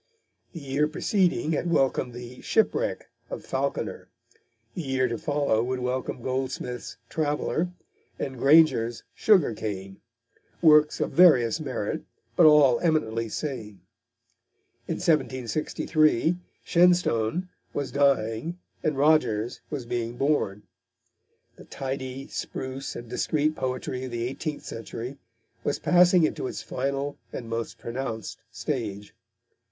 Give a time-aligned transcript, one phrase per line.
[0.53, 4.09] The year preceding had welcomed the Shipwreck of Falconer,
[4.73, 7.69] the year to follow would welcome Goldsmith's Traveller
[8.17, 10.01] and Grainger's Sugar Cane,
[10.59, 12.01] works of various merit,
[12.35, 13.81] but all eminently sane.
[14.87, 20.63] In 1763 Shenstone was dying and Rogers was being born.
[21.57, 25.19] The tidy, spruce, and discreet poetry of the eighteenth century
[25.63, 29.13] was passing into its final and most pronounced stage.